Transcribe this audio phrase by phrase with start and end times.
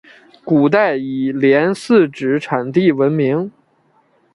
[0.43, 3.51] 古代以连四纸产地闻名。